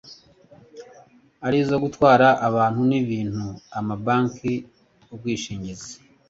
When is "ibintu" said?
3.01-3.45